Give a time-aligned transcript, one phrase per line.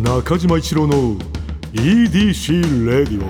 [0.00, 1.16] 中島一郎の
[1.72, 3.24] EDC レディオ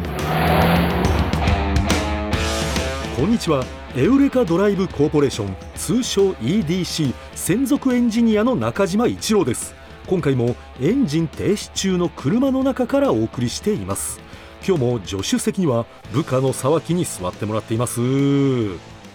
[3.17, 3.65] こんにちは。
[3.95, 9.77] エウレカドライブコーポレーション通称 EDC 専属エンジニアの中島一郎です。
[10.09, 14.19] 今回もエンジン停止中の車の中からお送りしています。
[14.67, 18.01] 今日も助手席には部下の沢木に座ってもらっています。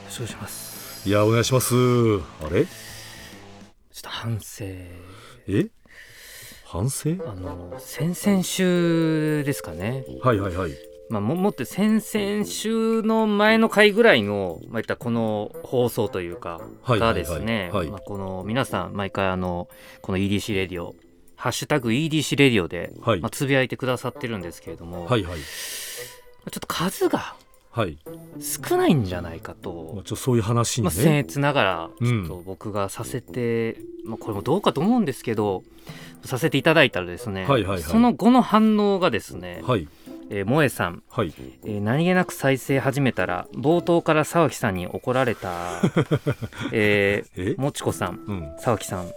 [0.09, 1.07] そうします。
[1.07, 1.75] いやお願いします。
[1.75, 2.65] あれ？
[2.65, 2.69] ちょ
[3.99, 4.63] っと反省。
[5.47, 5.67] え？
[6.71, 7.17] 反省？
[7.27, 10.05] あの先々週ですかね。
[10.23, 10.71] はいはいはい。
[11.09, 17.89] まあももって先々週の前の回ぐらいのまあいったこの放送というかがですねはい。
[17.89, 19.67] まあこの皆さん毎回あの
[20.01, 20.95] この EDC レディオ
[21.35, 23.19] ハッシュタグ EDC レディオで、はい。
[23.19, 25.39] まあ、つぶやいてくださってるんですけれども、はいはい。
[25.39, 32.21] ちょっと数がはい、少ないんじゃないかまあ、と、ちょそういう話にまあ、ね、僭越ながらちうん。
[32.23, 35.63] ょっと僕がさせて、まあ、これもどうかと思うんですけど
[36.25, 37.81] させていただいたらですね、はいはいはい。
[37.81, 39.87] その後の反応がですね、はい。
[40.29, 41.33] えー萌えさん、はい。
[41.65, 45.81] えー何気なく再生始めたら冒頭から沢木さんに怒られた、
[46.71, 47.41] ええ？
[47.57, 48.51] ー、もちこさんうん。
[48.59, 49.07] 沢木さん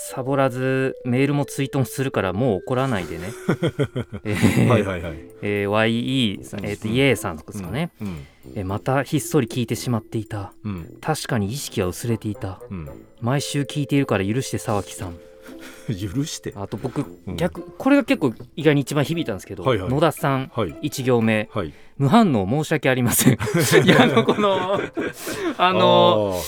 [0.00, 3.32] サボらずメールもツイートもするからもう怒らないでね、
[4.22, 5.18] えーはいはいはい。
[5.42, 10.52] えー YE さん、えーとイエーさんですかね、うんえーまたひっそり聞いてしまっていた。
[10.64, 10.94] うん。
[11.00, 12.62] 確かに意識は薄れていた。
[12.70, 12.88] うん。
[13.20, 15.16] 毎週聞いているから許して沢木さん。
[15.88, 16.52] 許して。
[16.54, 17.36] あと僕、うん。
[17.36, 19.90] 逆これが結構意外に一番響いたんですけど、はいはい。
[19.90, 20.72] 野田さんはい。
[20.82, 21.48] 1行目。
[21.52, 21.72] はい。
[21.96, 23.34] 無反応申し訳ありません。
[23.84, 24.80] いやあのこの
[25.58, 26.40] あの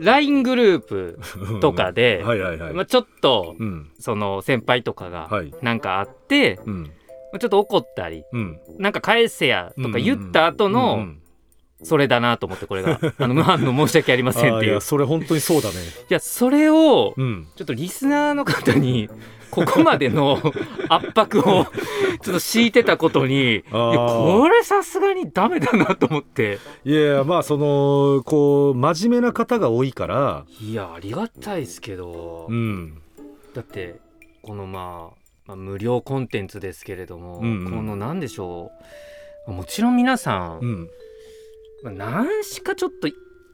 [0.00, 3.90] LINE グループーとかで、はいはいはい、まあ、ちょっとうん。
[3.98, 5.52] その先輩とかがはい。
[5.62, 6.82] なんかあって、うん。
[6.84, 6.90] ま
[7.36, 8.60] あちょっと怒ったりうん。
[8.78, 11.16] なんか返せやとか言った後の、うんうん
[11.82, 14.82] それだなと思ってこれが あの無反応申し訳ありませんっていう。
[14.82, 15.76] それ本当にそうだね。
[16.08, 17.48] やそれをうん。
[17.56, 19.08] ちょっとリスナーの方に
[19.50, 20.38] ここまでの
[20.88, 26.58] 圧迫をちょっと強いてたことにこれさすがにダメだなと思って。
[26.84, 30.44] いやまあそのこう真面目な方が多いから。
[30.60, 33.00] いやありがたいですけど、うん。
[33.54, 33.96] だって
[34.42, 35.16] このまあ、
[35.46, 37.70] まあ、無料コンテンツですけれども、うんうん。
[37.70, 38.70] このなんでしょ
[39.48, 39.52] う。
[39.52, 40.90] もちろん皆さん、うん。
[41.82, 43.08] まあ、何しかちょっと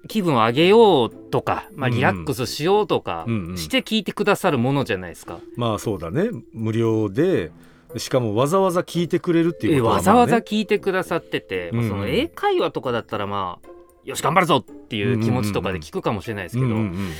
[0.06, 1.94] 気分を上げようとか、まあ、うん。
[1.94, 3.59] うんリラックスしようとかうんうん。
[3.59, 5.39] して聞いてくださるものじゃないですか。
[5.56, 6.31] まあそうだね。
[6.53, 7.50] 無料で
[7.97, 11.91] しかもわざわざ聞いてくれるっていうことは、まあね、えわざわざ聞いてくださってて、まあうんうん。
[11.91, 13.69] その英会話とかだったらまあ
[14.05, 17.12] よし頑張るぞっていう気持ちとかで聞くかもしれないですけど、うん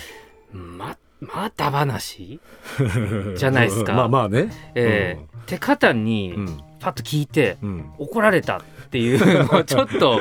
[0.53, 2.41] ままた話、
[2.78, 3.30] うん。
[3.30, 3.92] うんじゃないですか。
[3.94, 4.50] まあまあね。
[4.74, 6.60] えーって方にうん。
[6.80, 7.91] パッと聞いてうん。
[7.98, 8.58] 怒られた。
[8.58, 8.60] っ
[8.96, 10.20] ていう のはちょっと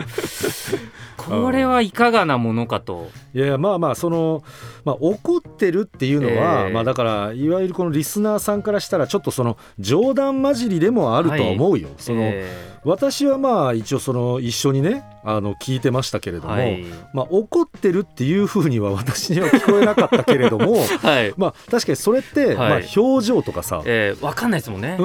[1.17, 3.09] これはいかがなものかと。
[3.33, 4.43] いやまあまあその、
[4.83, 6.73] まあ、怒ってるっていうのは、ええ。
[6.73, 11.89] まあだからいわゆるこのリスナーさんからしたらちょっとその冗談交じりでもあるとは思うよ。
[11.97, 16.83] そのえ私はまあ一応その一緒にねあの聞いてましたけれども、ーはい、
[17.13, 21.33] まあ、怒ってるっていうふうには私には聞こえなかったけれども はい。
[21.35, 22.55] まあ確かにそれって、はい。
[22.55, 24.97] まあ、表情とかさ、えー、わかんないですもんね。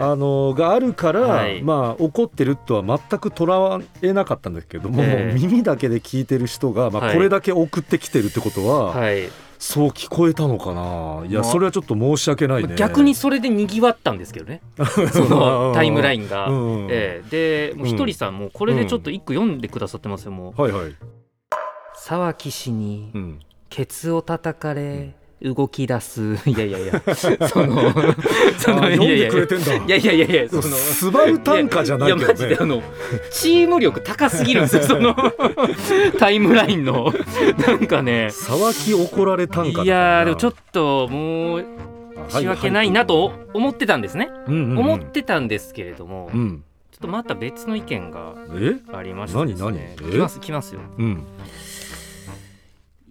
[0.00, 1.62] あのがあるから、はい。
[1.62, 5.38] まあ怒ってるとは全く捉えなかったんだけども、ええ。
[5.38, 7.14] 耳だけで聞いてる人が、まあ、はい。
[7.14, 9.28] これだけ送ってきてるってことは、はい、
[9.58, 11.26] そう聞こえたのかな。
[11.26, 12.74] いやまあそれはちょっと申し訳ないね。
[12.76, 14.62] 逆にそれでにぎわったんですけどね。
[15.12, 16.48] そのタイムラインが。
[16.48, 20.62] うんえーでもうひとりさんもうこれでちょっと一句読んでくださってますよもう。
[20.62, 20.94] はいはい、
[21.94, 27.02] 「沢木氏にうん、ケツを叩かれ動き出す」いやいやいや。
[27.14, 27.30] そ
[27.66, 27.92] の
[28.58, 29.74] そあ読んでくれいてんだ。
[29.74, 32.82] やいやいやいやいやそのスバル短歌じゃないけやどねマジであの
[33.32, 35.14] チーム力高すぎるんですよその
[36.18, 37.12] タイムラインの。
[37.66, 38.28] なんかね。
[38.30, 41.64] 沢木怒られ短歌いやーでもちょっともう
[42.30, 44.78] と仕訳ないなと思ってたんですね、うんうんうん。
[44.78, 46.64] 思ってたんですけれども、ちょうん
[46.96, 48.76] っとまた別の意見がえ？
[48.92, 50.80] ありましてです何ね来ます来ますよ。
[50.98, 51.24] うん。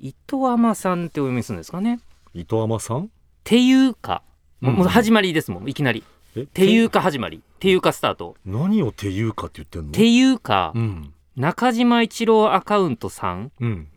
[0.01, 1.99] 糸山さんってお読みするんですかね
[2.33, 3.05] 糸山さん？
[3.05, 3.07] っ
[3.43, 4.23] ていうか、
[4.61, 4.77] もううん。
[4.79, 6.03] もう始まりですもんいきなり。
[6.35, 6.41] え？
[6.41, 7.37] っていうか始まり。
[7.37, 8.35] っていうかスタート。
[8.45, 9.87] 何をていうかって言ってんの？
[9.89, 11.13] っていうか、うん。
[11.35, 13.51] 中島一郎アカウントさん。
[13.59, 13.87] うん。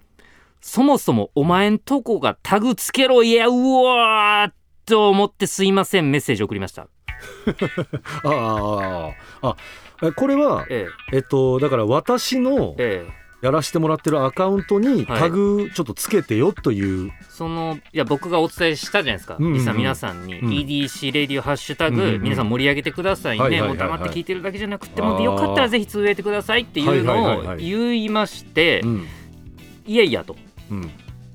[0.60, 4.54] そもそもお前んとこがタグつけろいやうわーっ
[4.86, 6.10] と思ってすいません。
[6.10, 6.82] メッセージ送りました。
[8.24, 9.12] ああ
[9.42, 9.56] ああ
[10.04, 10.86] えこれはえ。
[11.12, 15.20] えっとだから私のええやらしてもらってるアカウントにはい。
[15.20, 19.76] タグちょっとつけてよという、えそのいや僕がお伝えしたじゃないですか、うんうんうん。
[19.76, 20.48] 皆さんに、うん。
[20.48, 22.22] EDC レディオハッシュタグ、うんうんうん。
[22.22, 23.78] 皆さん盛り上げてくださいね、はいはいはいはい。
[23.78, 27.68] もう黙って聞いてるだけじゃなくてもよかったらぜひつぶやいてくださいっていうのをはいはいはいはい。
[27.68, 29.06] 言いまして、うん。
[29.86, 30.36] いやいやと。
[30.70, 30.90] うん。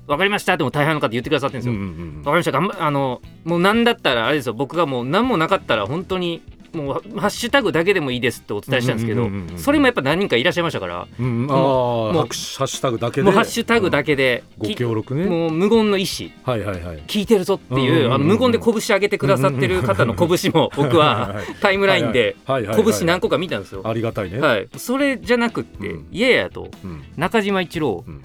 [0.06, 0.54] 分かりました。
[0.54, 2.84] っても大半の方言ってくださってるんですよ、うんうんわかりました。
[2.86, 4.54] あのもう何だったらあれですよ。
[4.54, 6.40] 僕がもう何もなかったら本当に
[6.72, 13.22] もうハッシュタグだけでもいいですってお伝えしたんですけどうんうんうんうんそれもやっぱ何人かいらっしゃいましたからうんもうハッシュタグだけで。
[13.22, 15.26] もうハッシュタグだけでごき協力ね。
[15.26, 16.30] もう無言の意思。
[16.44, 17.02] はいはいはい。
[17.06, 18.14] 聞いてるぞっていう,、うんうんうんうん。
[18.14, 23.82] あの無言で拳上げてくださってる方の拳も僕はタイムラインで拳何個か見たんですよ。
[23.84, 26.06] ありがたいね、はい、それじゃなくって、うん。
[26.10, 27.04] いやいやとうん。
[27.16, 28.22] 中島一郎、うん。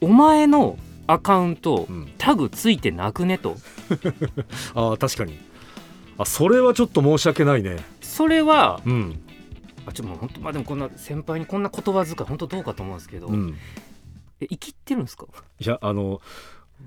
[0.00, 2.12] お前のアカウント、うん。
[2.18, 3.56] タグついてなくねと。
[4.74, 5.38] ああ確かに
[6.22, 7.76] あそれはちょっと申し訳ないね。
[8.00, 9.20] それはうん。
[9.86, 13.56] あちょっともう本当まあでもこんな先輩にこんな言葉遣い本当どうかと思うんですけど、うん。
[14.40, 15.26] え生きってるんですか？
[15.58, 16.20] いやあの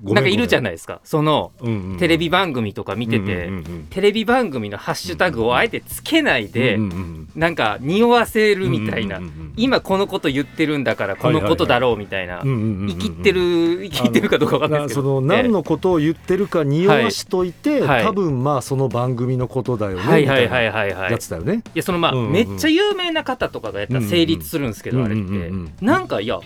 [0.04, 1.02] なんかいるじゃい、ないですか。
[1.04, 9.54] そのうんうんテレビ番組とか見てて、うんうんうんテレビ番組のハッシュタグをあえてつけないで、うんうんうんなんか匂わせるみたいな、うんうんうんうん。
[9.58, 15.02] 今このこと言ってるんだからこのことだろうみたいな、生きってる生きってるかどうかわかんないですけど。
[15.02, 18.04] なその何のことを言ってるか匂わしといて、はい。
[18.04, 21.64] 多分まあその番組のことだよね、はいはいはいみたいなやつだよね。
[21.76, 22.32] いやそのまあ、うんうんうん。
[22.34, 26.40] めっちゃ有名な方とかがやったら成立するんですけど、あれって、うんうんうんなんかいや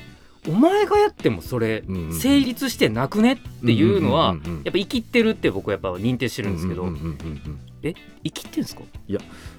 [0.50, 6.88] お前がやってもそれ成立してなくねっていうのはやっぱ生きってるって僕はやっぱ認定してるんですけど、
[7.84, 7.94] え
[8.24, 8.82] 生きってんですか？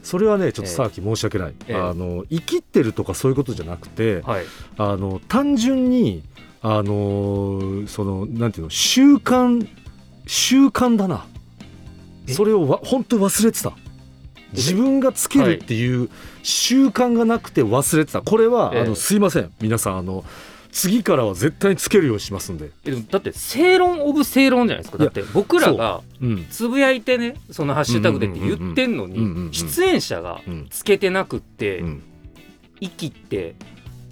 [0.03, 1.77] それはねちょっとさっき申し訳ない、ええ。
[1.77, 4.45] あの生きってるとかそういうことじゃなくてはい。
[4.79, 6.25] あの単純に
[6.61, 9.69] あのそのなんていうの習慣
[10.27, 11.25] 習慣だな。
[12.27, 12.33] え？
[12.33, 13.73] それをわ本当に忘れてた。
[14.53, 16.11] 自分がつけるっていう
[16.43, 18.21] 習慣がなくて忘れてた。
[18.21, 19.53] これは、ええあのすいません。
[19.61, 20.25] 皆さんあの
[20.73, 25.03] 次からは絶対につけるようにしますんで、えでもだって正論オブ正論じゃないですか。
[25.03, 26.27] だって僕らがう。
[26.27, 26.47] ん。
[26.51, 30.67] つぶやいてねそのハッシュタグでって言ってんのに出演者がうん。
[30.71, 32.03] つけてなくってうん、
[32.81, 33.55] 生きって。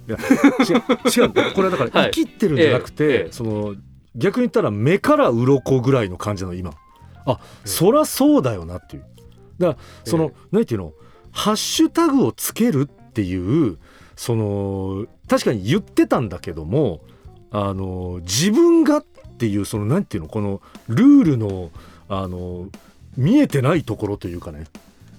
[0.07, 1.53] 違う違う。
[1.53, 2.11] これはだからはい。
[2.11, 3.31] 生きってるんじゃなくて、ええええ。
[3.31, 3.75] その
[4.15, 6.71] 逆に言ったら目から鱗ぐらいの感じなの今。
[7.25, 9.05] あ、そらそうだよなっていう。
[9.59, 10.55] だからその、え。
[10.55, 10.93] なんていうの？
[11.31, 13.77] ハッシュタグをつけるっていう
[14.15, 17.01] その確かに言ってたんだけども
[17.51, 19.05] あの自分がっ
[19.37, 21.71] ていうそのなんていうのこのルールの
[22.09, 22.67] あの
[23.15, 24.65] 見えてないところというかね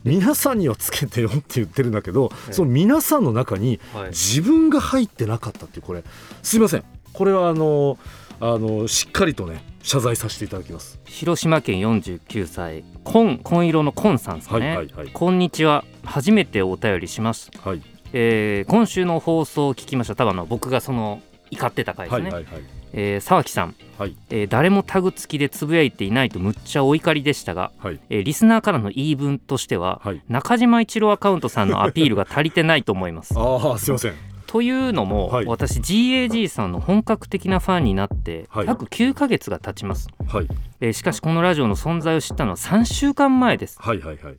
[0.04, 2.52] 皆さんにはつけてよって言ってるんだけど、ええ。
[2.54, 4.08] その皆さんの中にはい。
[4.08, 6.02] 自分が入ってなかったっていうこれ。
[6.42, 6.84] すいません。
[7.12, 7.98] これはあの
[8.40, 10.98] あのしっかりとね謝罪させていただきます。
[11.04, 15.08] 広島県49歳紺紺色の紺さんですかはいね、はいはい。
[15.12, 15.84] こんにちは。
[16.02, 20.16] 初めてお便りします、はいえー今週の放送を聞きました。
[20.16, 21.20] 多分あの僕がその
[21.50, 22.62] 怒ってた回ですね、はいはいはい。
[22.92, 24.16] えー沢木さん、はい。
[24.30, 28.00] えー誰もタグ付きでつぶやいていないとむっちゃお怒りでしたが、はい。
[28.10, 30.22] えーリスナーからの言い分としては、はい。
[30.28, 33.34] 中島一郎アカウントさんのアピールが足りてないと思います。
[33.38, 34.14] ああすいません。
[34.46, 35.46] というのも、はい。
[35.46, 38.66] 私 GAG さんの本格的なファンになってはい。
[38.66, 40.48] 約9ヶ月が経ちます、はい。
[40.80, 43.78] えーしかしこのラジオの存在を知ったのは3週間前です。
[43.80, 44.36] はいはいはい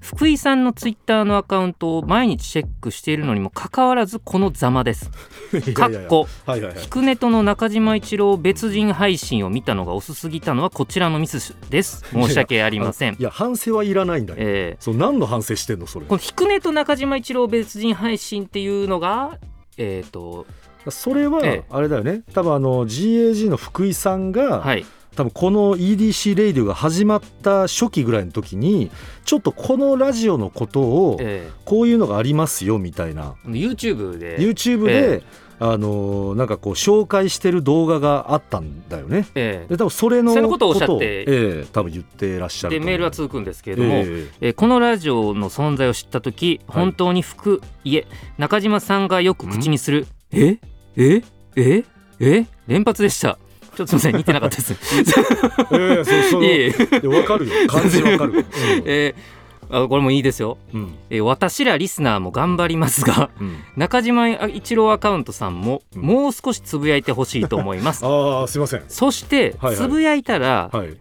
[0.00, 5.10] 福井さんのツイッターのアカウントを毎日チェックしているのにもかかわらずこのざまです。
[5.74, 6.26] かっこ。
[6.46, 12.04] はいはいはいヒクネトの中島一郎別人配信を見たのが遅すぎたのはこちらのミスです。
[12.12, 13.14] 申し訳ありません。
[13.14, 16.06] いや反省はいらないんだよ、えそう何の反省してんのそれ。
[16.06, 19.38] ーこのヒクネト中島一郎別人配信っていうのが
[19.78, 20.46] えっ、と
[20.88, 21.64] それはええ。
[21.70, 22.22] あれだよね。
[22.34, 28.90] 多分あの GAG の福井さんが、はい多分この EDC レイディオが始まった初期ぐらいの時に
[29.24, 33.34] ちょっとこのラジオのことをえこういうのがありますよみたいな。
[33.46, 34.38] ー YouTube で。
[34.38, 35.22] YouTube えで、
[35.60, 39.26] あのーなんかこう紹介してる動画があったんだよね。
[39.34, 41.04] えで多分それのことをおっしゃって。
[41.04, 43.98] ええ多分言ってらっしゃるでメールは続くんですけれども、え。
[44.06, 46.84] ええーこのラジオの存在を知った時はい。
[46.84, 48.06] 本当に福いえ
[48.38, 50.58] 中島さんがよく口にする「え？
[50.96, 51.22] え？
[51.56, 51.84] え？
[52.18, 52.46] え？
[52.66, 53.38] 連発でした
[53.76, 54.72] ちょっとすみません似てなかったです。
[55.72, 57.52] ええそうそういえわかるよ。
[57.68, 58.44] 感じわかる、
[58.84, 59.42] えー
[59.74, 60.80] あこれもいいですよ、うん。
[60.80, 63.56] うんえー私らリスナーも頑張りますがうん。
[63.76, 66.02] 中島一郎アカウントさんもうん。
[66.02, 68.04] もう少しつぶやいてほしいと思います。
[68.04, 68.84] ああすいません。
[68.88, 69.76] そしてはいはい。
[69.76, 70.94] つぶやいたら、はい。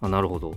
[0.00, 0.54] あなるほど。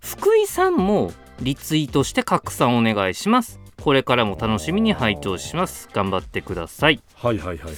[0.00, 3.58] 福井さんもリツイートして拡散お願いします。
[3.80, 5.88] これからも楽しみに拝聴します。
[5.94, 7.00] 頑張ってください。
[7.14, 7.74] はいはいはいはいはい。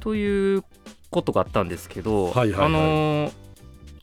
[0.00, 0.64] という
[1.16, 2.66] ことがあったんですけど、はいはいはい。
[2.66, 3.32] あのー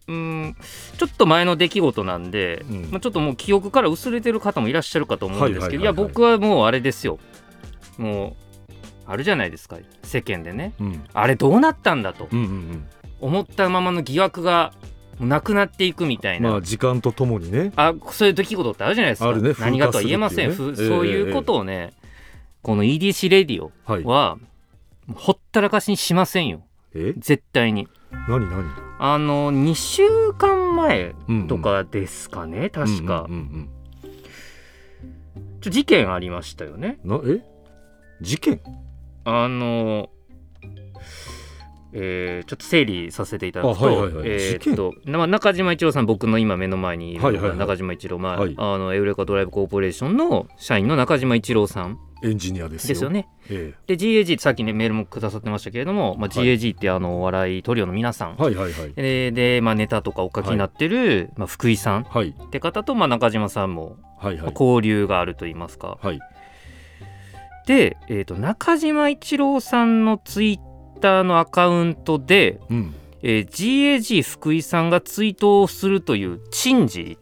[0.05, 0.13] うー
[0.47, 0.57] ん
[0.97, 2.81] ちょっと前の出来事なんで、うん。
[2.91, 6.07] まあ、ちょっともう記憶から薄れてる方もいらっしゃるかと思うんですけど、はいいはいはいはい。
[6.07, 7.19] や僕はもうあれですよ。
[7.97, 8.35] も
[8.69, 8.71] う
[9.05, 9.77] あるじゃないですか。
[10.03, 10.73] 世間でね。
[10.79, 11.03] うん。
[11.13, 12.27] あれどうなったんだと。
[12.31, 12.87] うんうんうん。
[13.21, 14.73] 思ったままの疑惑が
[15.19, 17.71] なくなっていくみたいな、まあ時間とともにね。
[17.77, 19.31] あそういう出来事ってあるじゃないですか。
[19.33, 19.55] ね。
[19.59, 20.55] 何がとは言えません、ね。
[20.55, 21.93] ふそういうことをね、
[22.61, 24.03] この EDC レディオはい。
[24.03, 24.37] は
[25.15, 26.63] ほったらかしにしませんよ
[26.95, 27.13] え？
[27.17, 27.87] 絶対に。
[28.27, 28.63] 何何？
[28.99, 31.47] あの2週間前うんうん。
[31.47, 33.69] とかですかね、確か、うんうん
[35.61, 36.99] ちょ事件ありましたよね。
[37.05, 37.41] うんなえ？
[38.21, 38.61] 事件？
[39.25, 40.09] あの
[41.93, 44.29] えーちょっと整理させていただくと、あはいはいはい。
[44.29, 48.55] えっとな中島一郎さん僕の今目の前にいる中島一郎、まあはい。
[48.57, 52.87] あのエウレカドライブコーポレーションの社員の中島一郎さんエンジニアですよ。
[52.89, 53.27] ですよね。
[53.49, 56.47] えで GAG さっきねメールもくださってましたけれども、まあ、はい。
[56.47, 58.93] GAG ってあのお笑いトリオの皆さん、えはいはいはい。
[58.93, 62.29] でで、まあ、ネタとかお書きになってる、まあ、福井さんはい。
[62.29, 64.51] って方と、まあ、中島さんもはいはい。
[64.51, 66.19] 交流があると言いますか、はい。
[67.67, 70.72] で、えー、と中島一郎さんのツイッ
[71.03, 72.95] ターのアカウントで、うん。
[73.21, 77.17] えー GAG 福井さんがツイートをするという珍事。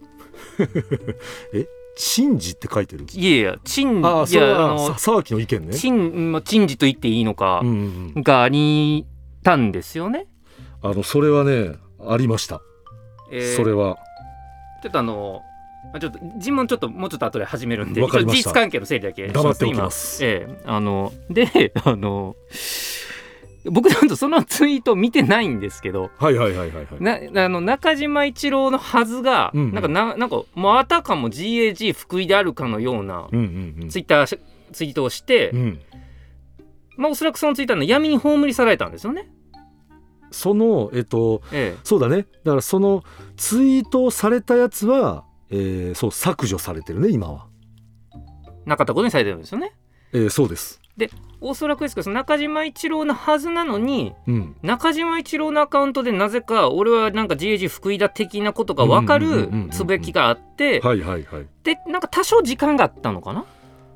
[1.96, 5.74] 珍事って書いてるいやいや珍ああそういやああのさ沢木の意見ね。
[5.76, 8.24] 珍まあ珍事と言っていいのかうんうんうん。
[8.24, 9.06] があり
[9.44, 10.28] たんですよね。
[10.82, 12.62] あのそれはねありました。
[13.32, 13.98] えーそれは。
[14.82, 15.42] ちょっとあの
[15.92, 20.26] まあちょっと尋問ちょっともうちょっと後で始めるんで事実関係の整理だけ黙っておき今ます。
[20.26, 22.36] ええあのであの
[23.66, 27.32] 僕なんとそのツイート見てないんですけどはいはいはいはいはい。
[27.32, 29.74] なあの中島一郎のはずが、うんうん。
[29.74, 33.38] なんかななんかもうあたかも GAG 福井であるかのようなツ
[34.00, 34.40] イッターし
[34.72, 35.80] ツイートをして、うん。
[36.98, 39.30] まあおそらくそのツイッターの闇に葬り去られたんですよね。
[40.32, 42.26] そのえっとえそうだね。
[42.44, 43.04] だからその
[43.36, 47.48] ツイートをされたやつは、えーそう削除されてるね今は、
[48.16, 49.74] え、なかったことにされてるんですよね。
[50.14, 50.82] えーそうです
[51.42, 54.56] おそらくですけど中島一郎のはずなのにうん。
[54.62, 61.48] 中島一郎のアカウントでなぜか俺はなんか GAG 福井だ的なことが分かるつぶやきがあってはいはいはい。
[61.64, 63.46] でなんか多少時間があったのかな？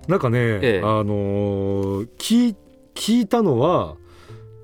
[0.07, 0.81] なんかね、ええ。
[0.83, 2.55] あのー聞い
[2.95, 3.95] 聞いたのは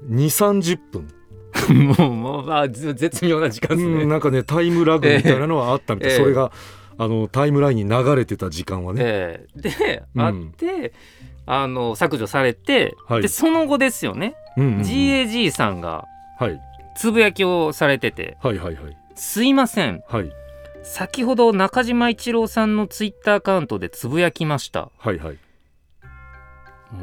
[0.09, 4.03] 2 3 0分、もうもうまあず絶妙な時間ですね。
[4.03, 6.17] うん、なんかねタイムラグみたいなのはあったみたい、ええ。
[6.17, 6.51] それが
[6.97, 9.61] あのタイムラインに流れてた時間はね、ええ。
[9.61, 10.21] で、うん。
[10.21, 10.93] あって
[11.45, 13.21] あの削除されて、はい。
[13.21, 14.81] でその後ですよね、うんうんうん。
[14.81, 16.05] GAG さんが
[16.39, 16.59] はい、
[16.95, 18.37] つぶやきをされてて。
[18.41, 20.01] はいはいはい「すいません。
[20.07, 20.31] はい。
[20.83, 24.89] 先ほど中島一郎さんのツイッターアカウントでつぶやきました。
[24.97, 25.37] はいはい」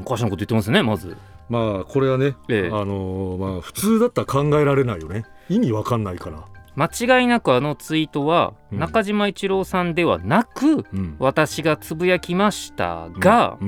[0.04, 1.16] おかしなこと言ってますねまず。
[1.48, 2.66] まあこれはね、ええ。
[2.66, 5.24] あのーまあ普通だったら考えられないよね。
[5.48, 6.44] 意味わかんないから、
[6.78, 8.78] 間違いなくあのツイートはうん。
[8.78, 13.58] 中島一郎さんではなく、うん、私がつぶやきましたが、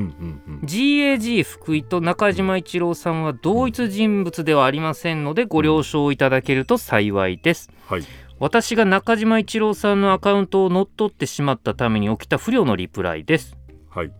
[0.62, 7.70] GAG 福井と中島一郎さんは同一人物ではありませんのでご了承いただけると幸いです。
[7.86, 8.04] はい。
[8.38, 13.56] 私が中島一郎さんのアカウントを乗っ取ってしまったために起きた不慮のリプライです。
[13.90, 14.14] はい、うん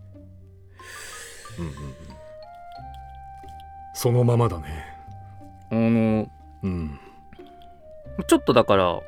[1.59, 1.75] うんうん、
[3.95, 4.85] そのままだね。
[5.71, 6.29] あの
[6.63, 6.99] うん
[8.25, 9.01] ちょっとだから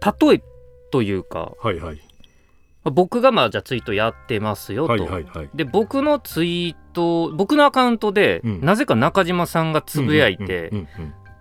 [0.00, 0.42] 例え
[0.90, 2.00] というかはいはい。
[2.84, 5.50] 僕がまあじゃあツイートやってますよと、はいはいはい。
[5.54, 8.60] で僕のツイート僕のアカウントで、うん。
[8.60, 10.88] なぜか中島さんがつぶやいてうん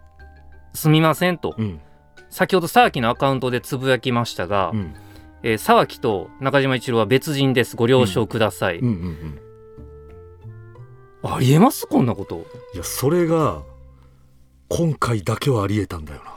[0.73, 1.55] 「すみません」と。
[1.57, 1.81] うんうん。
[2.29, 4.95] 先ほど沢木のアカウントでつぶやきましたが、うん。
[5.43, 7.75] えー沢木と中島一郎は別人です。
[7.75, 9.39] ご了承ください、うんうん
[11.23, 11.33] うん。
[11.33, 11.87] ありえます？
[11.87, 12.45] こんなこと。
[12.75, 13.63] いやそれが
[14.69, 16.30] 今回だけはありえたんだよな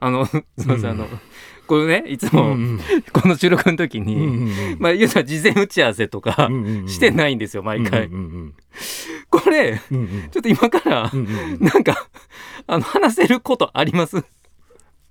[0.00, 1.08] あのすいません、うんあの
[1.66, 2.80] これねいつうもん。
[3.12, 4.76] この収録の時に、うんうんうん。
[4.78, 6.48] まあ言うたら事前打ち合わせとか
[6.86, 8.08] してないんですよ毎回、
[9.28, 10.30] これうんうんうん。
[10.30, 12.08] ちょっと今からうんうんなんか
[12.66, 14.24] あの話せることあります？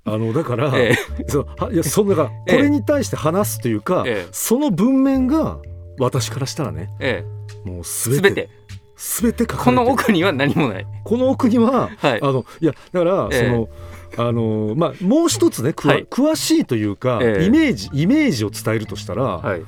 [0.04, 0.96] あのだから、え
[1.28, 2.62] そうはいやそんながこええ。
[2.64, 4.30] れに対して話すというか、ええ。
[4.32, 5.60] その文面が
[6.00, 7.24] 私からしたらねえ
[7.66, 8.50] もうえすべて全て。
[8.96, 10.88] すべて書かれてこるの奥には何もない。
[11.04, 12.20] この奥にははい。
[12.20, 13.46] あのいやだから、ええ。
[13.46, 13.70] その
[14.16, 16.06] あのまあもう一つね、はい。
[16.06, 17.46] 詳しいというか、ええ。
[17.46, 19.64] イメージイメージを伝えるとしたら、はい。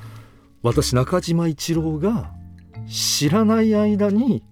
[0.62, 2.32] 私中島一郎が
[2.88, 4.42] 知らない間に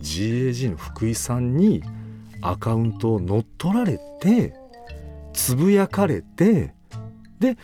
[0.00, 1.82] GAG の福井さんに
[2.40, 4.54] アカウントを乗っ取られて
[5.32, 6.74] つぶやかれて
[7.38, 7.56] で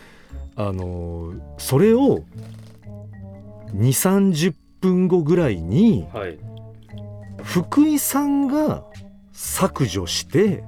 [0.54, 2.24] あのそれを
[3.74, 6.38] 2 3 0分後ぐらいにはい。
[7.42, 8.84] 福井さんが
[9.32, 10.64] 削除して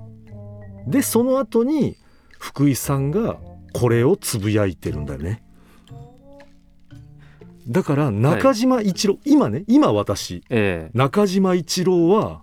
[0.90, 1.96] でその後に
[2.38, 3.38] 福井さんが
[3.72, 5.42] これをつぶやいてるんだよね。
[7.68, 10.98] だから中島一郎、今ね今私ええ。
[10.98, 12.42] 中島一郎は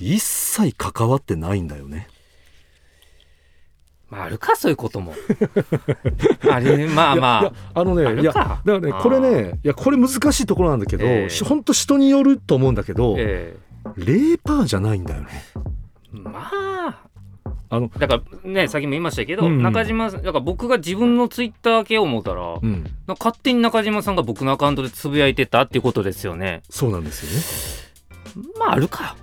[0.00, 2.08] 一切関わってないんだよね。
[4.10, 5.14] まああるかそういうことも。
[6.50, 9.02] あれまあまいやいやあのあねいやだからねあー。
[9.02, 11.30] これねいやこれ難しいところなんだけど、ええ。
[11.30, 13.56] しほんと人によると思うんだけど、え
[13.98, 15.28] 0%じゃないんだよね。
[16.10, 17.13] まあ
[17.74, 19.52] あのだからねさっきも言いましたけど、うん。
[19.54, 22.86] うん中島さんだから僕が自分のツイッター系を思ったら、うん。
[23.08, 26.62] 勝手に中島さんが僕のアカウントでつぶやいてたっていうことですよね。
[26.70, 27.24] そうなんです
[28.36, 28.44] よね。
[28.58, 29.16] まああるか。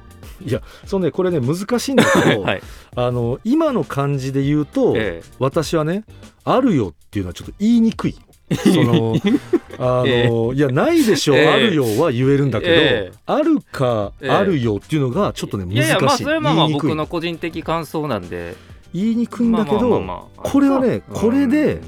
[0.43, 2.61] いやそうねこれね難しいんだけど、 はい
[2.95, 5.23] あの今の感じで言うと、え。
[5.39, 6.03] 私はね
[6.43, 8.15] 「あるよ」っていうのはちょっと言いにくい。
[8.55, 9.15] その
[9.77, 11.47] あの、えいやないでしょう、ええ。
[11.47, 13.17] あるよは言えるんだけど、ええ。
[13.25, 14.29] あるか、ええ。
[14.29, 16.23] あるよっていうのがちょっとねいやいやまあ難しい。
[16.23, 18.55] それはまあまあ僕の個人的感想なんで。
[18.93, 20.41] 言いにくいんだけど、まあまあまあまあ。
[20.43, 21.15] これはねうん。
[21.15, 21.81] これで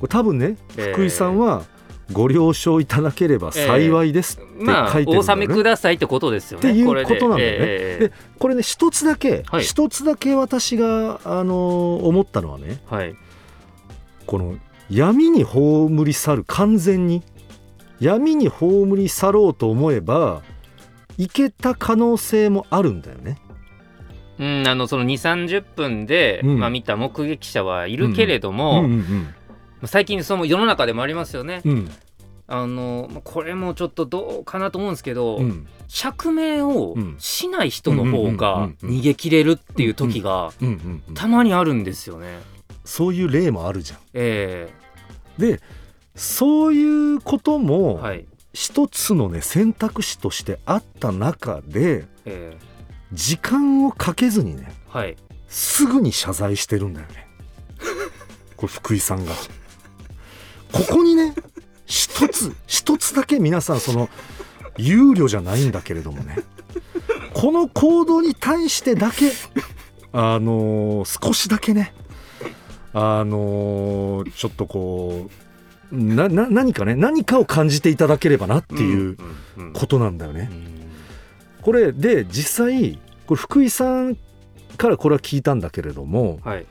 [0.00, 0.92] これ多分ねええ。
[0.92, 1.62] 福井さんは
[2.10, 5.42] ご了承いただければ幸いですってまあ書いてるんだよね。
[5.42, 7.56] お納めくださいってことですよねっていうことなんだよね。
[7.60, 9.62] ええでこれね一つだけはい。
[9.62, 13.14] 一、つだけ私があの思ったのはねはい。
[14.26, 14.56] この
[14.90, 17.22] 闇に葬り去る完全に。
[18.00, 20.42] 闇に葬り去ろうと思えば
[21.16, 23.38] いけた可能性もあるんだよね。
[24.38, 26.60] うん、あのその2 3 0分で、うん。
[26.60, 28.88] まあ、見た目撃者はいるけれどうも、
[29.84, 31.62] 最近その世の中でもありますよね。
[31.64, 31.72] うん。
[31.72, 31.90] うん
[32.50, 35.66] あのまあこれもちょっとどうかなと思うんですけど、うん。
[35.86, 37.16] 釈明をうん。
[37.18, 40.50] しない人の方うんが逃げ切れるっていう時が
[41.14, 42.38] たまにあるんですよね。
[42.88, 43.98] そういう例もあるじゃん。
[44.14, 44.72] え
[45.36, 45.60] で
[46.16, 46.82] そうい
[47.14, 52.56] うことえもはい一つのね選択肢としてあった中でえ
[53.12, 55.16] 時間をかけずにねえはい
[55.48, 57.28] すぐに謝罪してるんだよね。
[58.56, 59.34] これ福井さんが。
[60.72, 61.34] ここにね
[61.84, 64.08] 一つ一つだけ皆さんその
[64.78, 66.36] 憂慮じゃないんだけれどもね
[67.34, 69.32] この行動に対してだけ
[70.12, 71.94] あのー少しだけね
[72.98, 75.30] あのーちょっとこ
[75.92, 79.16] うなな何かね何かを感じていただければなっていう
[79.72, 80.48] ことなんだよね。
[80.50, 80.54] う。
[80.54, 80.66] ん。
[81.62, 84.16] これで実際これ福井さん
[84.76, 86.66] からこれは聞いたんだけれどもはい。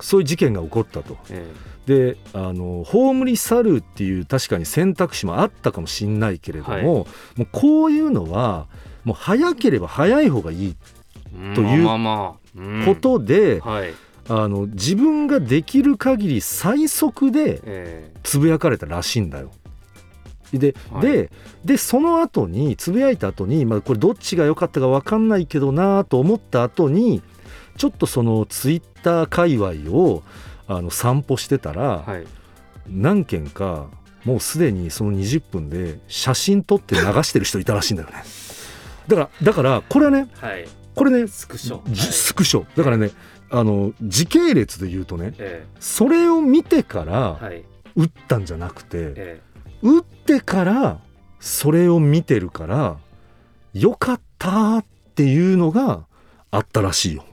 [0.00, 1.16] そういう事件が起こったと。
[1.30, 1.46] え
[1.86, 6.84] であの葬り去るっていう確かに選択肢もあったかもしんないけれども、はい。
[6.84, 7.06] も
[7.40, 8.66] うこういうのは
[9.04, 10.76] もう早ければ早い方がいい
[11.36, 11.86] えという
[12.86, 13.92] ことで、はい
[14.28, 19.50] あの自分ができる限り最速でえつぶやかれたらしいんだよ。
[20.52, 21.02] で,、はい。
[21.02, 21.30] で
[21.64, 27.22] でその後につぶやいた後に、まあ、これどっちが良かったか分かんないけどなと思った後に
[27.76, 30.22] ちょっとそのツイッター界隈を
[30.66, 32.26] あの散歩してたら、えはい。
[32.86, 33.88] 何件か
[34.24, 38.22] もうすでにその20分で写真撮って流してる人いたらしいんだよね。
[39.08, 40.66] だからだからこれはねはい。
[40.94, 41.80] これねスクショ。
[41.88, 42.64] じスクショ。
[42.76, 43.10] だからね
[43.50, 47.40] あの時系列で言うとねえそれを見てから
[47.94, 49.40] 打ったんじゃなくてえ
[49.82, 51.00] 打ってから
[51.38, 52.96] それを見てるから
[53.74, 56.06] よかったっていうのが
[56.50, 57.24] あったらしいよ。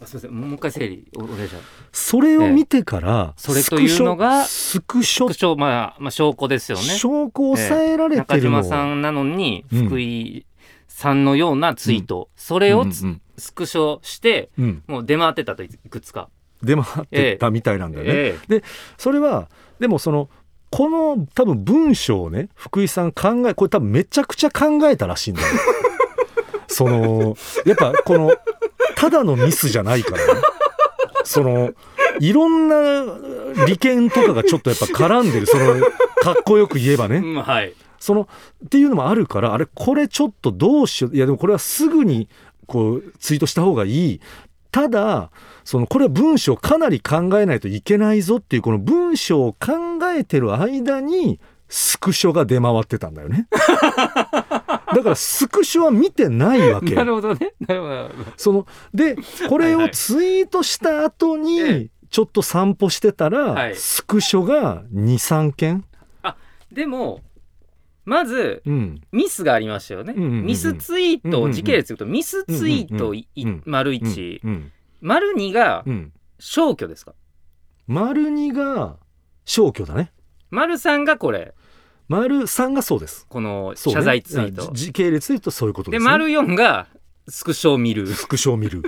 [0.00, 0.40] えあすみません。
[0.40, 1.60] もう一回整理おお願いしま
[1.92, 2.10] す。
[2.10, 6.84] それを見てから、それというのがスクショスクショまあまあ証拠ですよね。
[6.84, 8.58] 証拠を抑えられて中るの。
[8.58, 10.46] を、島さんなのにうん福井
[10.88, 14.64] さんのようなツイート、それをつうんスクショしてうん。
[14.64, 16.28] うんもう出回ってたといくつか、
[16.62, 18.38] 出回ってたみたいなんだよね。
[18.50, 18.62] え
[18.98, 20.28] それはでもその
[20.70, 25.48] この多分文章をね福井さん考えこれ多分めちゃくちゃ考えたらしいんだよ。
[26.68, 28.32] そのやっぱこの
[28.96, 30.40] ただのミスじゃないからね。
[31.24, 31.72] その
[32.20, 33.04] いろんな
[33.66, 35.46] 利権とかがちょっとやっぱ絡んでる。
[35.46, 35.80] その
[36.20, 37.16] かっこよく言えばね。
[37.16, 37.74] えうんはい。
[37.98, 38.28] その
[38.64, 41.16] っていうのもあるからあれこれちょっとどうしよう。
[41.16, 42.28] いやでもこれはすぐに
[42.66, 44.20] こうツイートした方がいい。
[44.70, 45.30] ただ
[45.64, 53.48] そのこれは文章をかなり考えないといけないぞっていうこの文章を考えてる間にスクショが出回ってたんだよね。
[53.50, 57.54] だからスクショは見てないわけなるほどね。
[57.66, 58.10] なるほど。
[58.36, 59.16] そので
[59.48, 59.90] これをはいはい。
[59.92, 63.76] ツイートした後に、ええちょっと散歩してたら、はい。
[63.76, 65.84] スクショが23件、
[66.72, 67.20] でも
[68.06, 73.12] まずうん、ミスがありましたよね、うんうんうんミスツイート時系列で言うとミスツイート
[73.66, 77.12] 丸1、うん丸2がうん、消去ですか？
[77.86, 78.96] 丸2が
[79.44, 80.12] 消去だね。
[80.50, 81.52] 丸3がこれ。
[82.08, 83.26] 丸3がそうです。
[83.28, 86.00] この謝罪ツイート、じ時系列で言うとそういうことでね。
[86.00, 86.86] です丸4が
[87.28, 88.82] スクショを見る、スクショを見る。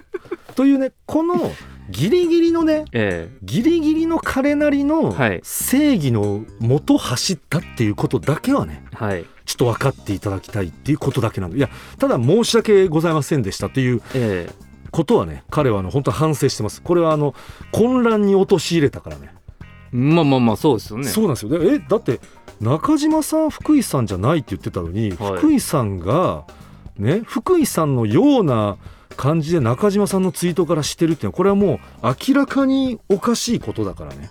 [0.55, 1.53] というねこの
[1.91, 5.41] ギリギリのねえギリギリの彼なりのはい。
[5.43, 9.25] 正義のもと走ったっていうことだけはねえはい。
[9.45, 14.51] ちょっと分かっていただきたいっていうことだけなのいやただ申し訳ございませんでしたっていうえ
[14.91, 16.83] ことはね彼はあの本当反省してます。
[16.83, 17.35] これはあの
[17.73, 19.33] 混乱に陥れたからね。
[19.93, 21.05] えまあまあまあそうですよね。
[21.05, 21.59] そうなんですよ。
[21.59, 22.21] でえだって
[22.61, 25.39] 中島さん福井さんじゃないって言ってたのに、はい。
[25.39, 26.45] 福井さんが
[26.99, 28.77] ね福井さんのような
[29.19, 31.79] 感じで中島さんのツイートからしてるっていうのはこれはもう
[32.29, 34.31] 明らかにおかしいことだからね。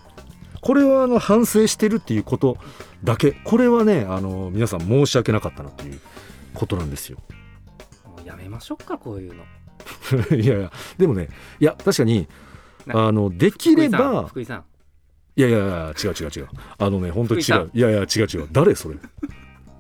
[0.61, 2.57] これはあの反省してるっていうこと
[3.03, 3.33] だけ。
[3.43, 5.99] これはねあの皆さん申し訳なかったなっていう
[6.53, 7.17] ことなんですよ。
[8.05, 9.43] もうやめましょうかこういうの。
[10.35, 11.27] いやいやでもね
[11.59, 12.27] いや確かに
[12.85, 14.63] なあのできれば福井さん
[15.35, 16.47] いやいや違う違う違う。
[16.77, 17.69] あのね本当に違う。
[17.73, 18.47] いやいや違う違う。
[18.53, 18.95] 誰それ。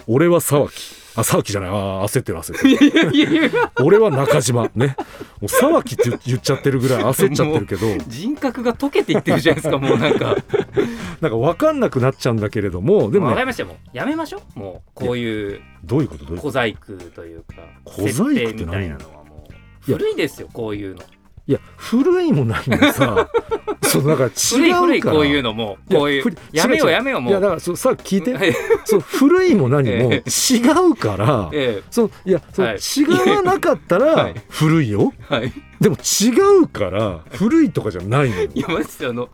[0.05, 1.69] 俺は沢木あ沢木じゃない。
[1.69, 3.51] あー焦ってる焦ってる。
[3.83, 4.69] 俺は中島。
[4.75, 4.95] ね。
[5.41, 7.87] もう沢木って言言っちゃってるぐらい焦っちゃってるけど。
[8.07, 10.35] 人格が溶けていってるじゃないですかもうなんか。
[11.21, 13.31] なんか分かんなくなっちゃうんだけれどもでもね。
[13.31, 13.69] 分かりましたよ。
[13.69, 14.59] もうやめましょう。
[14.59, 16.25] もうこういうどういうこと？
[16.25, 19.53] どういうこ小細工というか小細工みたいなのはもう。
[19.83, 21.01] 古いですよこういうの。
[21.01, 21.05] と
[21.47, 23.29] いや古いも何もさ
[23.83, 24.81] そうだから古い違うから。
[24.81, 27.31] 古いこういうのもこういう古やめようやめようもう。
[27.31, 28.33] いやだからそうさ聞いて。
[28.33, 28.53] はい。
[28.83, 30.57] そう古いも何もえ違
[30.91, 32.77] うからえそういやそう、はい。
[32.77, 34.35] 違わなかったはらい。
[34.49, 35.13] 古いよ。
[35.31, 35.53] えはい。
[35.79, 38.49] でも違うから古いとかじゃないのよ。
[38.53, 39.29] いやマジであの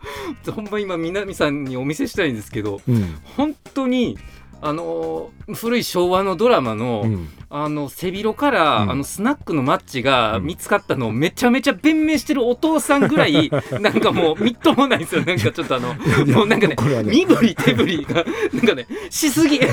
[0.51, 3.15] ほんま今南さんにお見せしたいんですけどうん。
[3.35, 4.19] 本当に
[4.65, 7.27] あのー古い昭和のドラマの、うん。
[7.49, 8.91] あの背広から、うん。
[8.91, 10.45] あのスナックのマッチがうん。
[10.45, 15.21] 見つかったのをめちゃめちゃ弁明してるお父さんぐらい なんかもうみっともないですよ。
[15.25, 15.93] なんかちょっとあの
[16.33, 19.59] もうなんかね身振り手振りがなんかねしすぎ。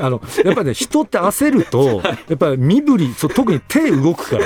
[0.00, 4.44] あのやっぱりね人って焦るとやっぱり身振りそう特に手動くから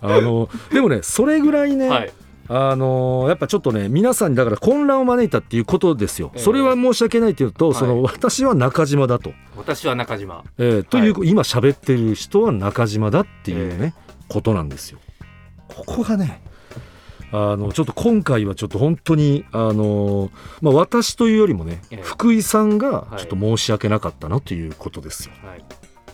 [0.00, 2.12] あのでもねそれぐらいね、はい
[2.48, 6.42] あのやっぱちょっとね皆さんにだから混乱を招いたっていうことですよ、ええ。
[6.42, 7.74] それは申し訳ないというと、はい。
[7.74, 10.44] その私は中島だと、私は中島。
[10.56, 13.94] えーという、今喋ってる人は中島だっていうね、
[14.28, 14.98] ことなんですよ。
[15.68, 16.42] ここがね
[17.30, 20.30] あのちょっと今回はちょっと本当にあの、
[20.62, 22.02] まあ、私というよりもね、ええ。
[22.02, 23.18] 福井さんがはい。
[23.18, 25.34] ちょっと申し訳なかったなということですよ。
[25.44, 25.64] はい。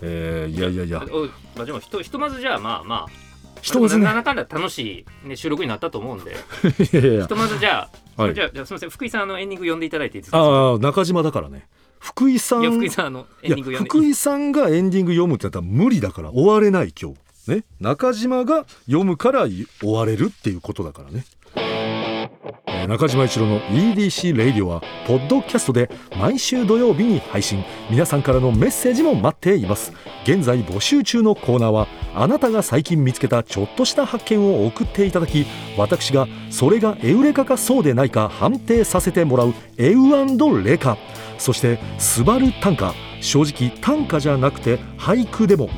[0.03, 1.05] えーいやいやいや。
[1.13, 3.34] おまあでもひとひとまずじゃあまあまあ
[3.65, 4.05] ひとまずね。
[4.05, 6.33] なかんだ楽しい、ね、収録になったと思うんで。
[6.93, 8.35] いやいやひとまずじゃあ、はい。
[8.35, 8.91] じゃあじゃあすみません。
[8.91, 10.39] 福井さんあのエンディング読んでいただいていいですか？
[10.39, 11.67] ああ中島だからね。
[11.99, 12.71] 福井さん。
[12.71, 13.89] 福井さんあのエンディング読んで。
[13.91, 17.13] 福井さんがエンディング読むってなったら無理だから終われない今
[17.47, 17.51] 日。
[17.51, 17.65] ね。
[17.81, 21.25] 中島が読むから終われるっていうことだからね、
[21.57, 22.05] えー
[22.89, 27.65] 中島一郎の EDC レイディオはポッドキャストで毎週土曜日に配信。
[27.89, 29.91] 皆さんからのメッセージも待っています。
[30.25, 35.47] 現在募集中のコーナーはあなたが最近見つけたちょっとした発見を送っていただき
[35.77, 40.97] 私がそれがエウレカかそうでないか判定させてもらうエウレカ。
[41.39, 45.69] そして「スバル短歌」正直短歌じゃなくて俳句でも。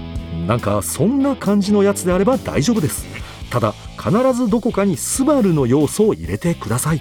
[0.46, 3.06] なんかそんな感じのやつであれば大丈夫です。
[3.50, 7.00] ただ必ずどこかに「スバルの要素を入れてください。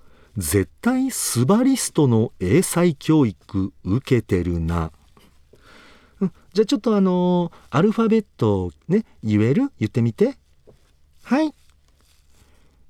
[0.37, 4.91] 絶対スバリストの英才教育受けてるな。
[6.19, 6.33] うん。
[6.53, 9.71] じゃあちょっとあのーアルファベットね言える？
[9.79, 10.37] 言ってみて。
[11.23, 11.53] はい。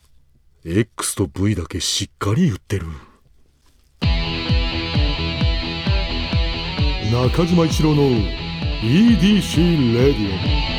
[0.64, 2.88] X と V だけしっかり言ってる
[7.12, 8.04] 中島一郎の
[8.82, 10.71] EDC レディオ。